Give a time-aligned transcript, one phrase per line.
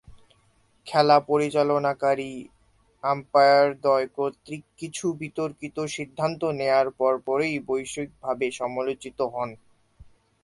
[0.87, 2.31] খেলা পরিচালনাকারী
[3.03, 9.49] আম্পায়ারদ্বয় কর্তৃক কিছু বিতর্কিত সিদ্ধান্ত নেয়ার পরপরই বৈশ্বিকভাবে সমালোচিত হন।